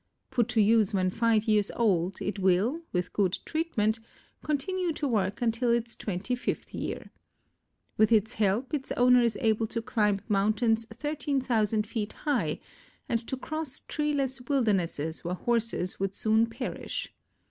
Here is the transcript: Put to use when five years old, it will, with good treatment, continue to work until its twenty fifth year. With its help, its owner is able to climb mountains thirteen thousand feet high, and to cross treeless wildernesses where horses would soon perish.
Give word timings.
Put 0.31 0.47
to 0.49 0.61
use 0.63 0.95
when 0.95 1.11
five 1.11 1.43
years 1.43 1.69
old, 1.75 2.23
it 2.23 2.39
will, 2.39 2.81
with 2.91 3.13
good 3.13 3.37
treatment, 3.45 3.99
continue 4.41 4.93
to 4.93 5.07
work 5.07 5.43
until 5.43 5.69
its 5.69 5.95
twenty 5.95 6.33
fifth 6.33 6.73
year. 6.73 7.11
With 7.97 8.11
its 8.11 8.33
help, 8.33 8.73
its 8.73 8.91
owner 8.93 9.21
is 9.21 9.37
able 9.41 9.67
to 9.67 9.79
climb 9.79 10.19
mountains 10.27 10.87
thirteen 10.87 11.39
thousand 11.39 11.85
feet 11.85 12.13
high, 12.13 12.59
and 13.07 13.27
to 13.27 13.37
cross 13.37 13.81
treeless 13.81 14.41
wildernesses 14.41 15.23
where 15.23 15.35
horses 15.35 15.99
would 15.99 16.15
soon 16.15 16.47
perish. 16.47 17.13